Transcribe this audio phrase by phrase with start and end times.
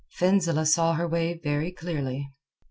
[0.19, 2.33] Fenzileh saw her way very clearly.